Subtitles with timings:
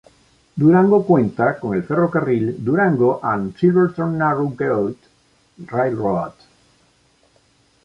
[0.57, 4.97] Durango cuenta con el ferrocarril Durango and Silverton Narrow Gauge
[5.67, 6.33] Railroad.